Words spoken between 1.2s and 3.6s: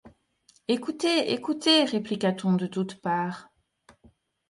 écoutez! répliqua-t-on de toutes parts.